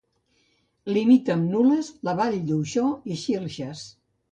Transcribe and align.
Limita 0.95 1.35
amb 1.35 1.51
Nules, 1.57 1.93
la 2.09 2.17
Vall 2.23 2.39
d'Uixó 2.49 2.89
i 3.13 3.21
Xilxes. 3.27 3.87